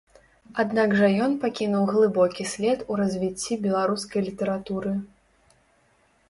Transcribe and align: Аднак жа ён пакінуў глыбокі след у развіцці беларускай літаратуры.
Аднак 0.61 0.93
жа 1.01 1.09
ён 1.25 1.35
пакінуў 1.43 1.83
глыбокі 1.91 2.47
след 2.53 2.79
у 2.95 2.97
развіцці 3.03 3.59
беларускай 3.67 4.21
літаратуры. 4.31 4.97